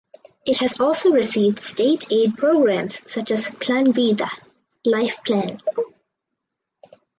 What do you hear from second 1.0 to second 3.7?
received state aid programs such as